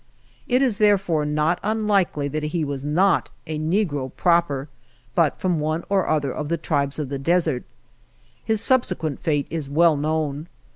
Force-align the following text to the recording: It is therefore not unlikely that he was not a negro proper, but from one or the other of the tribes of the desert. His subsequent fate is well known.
It 0.47 0.63
is 0.63 0.79
therefore 0.79 1.25
not 1.27 1.59
unlikely 1.61 2.27
that 2.29 2.41
he 2.41 2.65
was 2.65 2.83
not 2.83 3.29
a 3.45 3.59
negro 3.59 4.11
proper, 4.15 4.67
but 5.13 5.39
from 5.39 5.59
one 5.59 5.83
or 5.89 6.01
the 6.05 6.09
other 6.09 6.31
of 6.33 6.49
the 6.49 6.57
tribes 6.57 6.97
of 6.97 7.09
the 7.09 7.19
desert. 7.19 7.63
His 8.43 8.61
subsequent 8.61 9.19
fate 9.19 9.45
is 9.51 9.69
well 9.69 9.95
known. 9.95 10.47